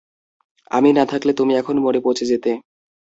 আমি 0.71 0.89
না 0.93 1.03
থাকলে 1.05 1.31
তুমি 1.33 1.53
এখন 1.55 1.75
মরে 1.77 1.99
পঁচে 2.03 2.25
যেতে। 2.25 2.51